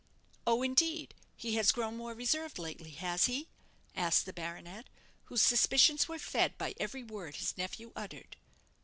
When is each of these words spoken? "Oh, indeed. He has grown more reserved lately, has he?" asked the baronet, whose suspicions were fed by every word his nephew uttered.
"Oh, 0.47 0.63
indeed. 0.63 1.13
He 1.35 1.57
has 1.57 1.71
grown 1.71 1.95
more 1.95 2.15
reserved 2.15 2.57
lately, 2.57 2.89
has 2.89 3.25
he?" 3.25 3.47
asked 3.95 4.25
the 4.25 4.33
baronet, 4.33 4.87
whose 5.25 5.43
suspicions 5.43 6.07
were 6.07 6.17
fed 6.17 6.57
by 6.57 6.73
every 6.79 7.03
word 7.03 7.35
his 7.35 7.55
nephew 7.55 7.91
uttered. 7.95 8.35